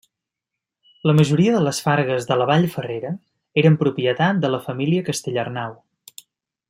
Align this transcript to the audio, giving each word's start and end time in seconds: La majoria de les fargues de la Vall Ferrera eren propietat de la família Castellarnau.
La 1.09 1.13
majoria 1.19 1.51
de 1.55 1.59
les 1.65 1.81
fargues 1.87 2.25
de 2.31 2.37
la 2.41 2.47
Vall 2.51 2.65
Ferrera 2.77 3.13
eren 3.63 3.77
propietat 3.83 4.41
de 4.47 4.53
la 4.55 4.63
família 4.69 5.09
Castellarnau. 5.11 5.79